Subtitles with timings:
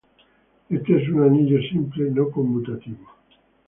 [0.67, 3.05] Este es un anillo simple no conmutativo.